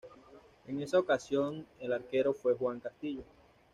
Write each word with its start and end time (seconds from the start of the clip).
En 0.65 0.81
esa 0.81 0.97
ocasión 0.97 1.67
el 1.79 1.93
arquero 1.93 2.33
fue 2.33 2.55
Juan 2.55 2.79
Castillo. 2.79 3.21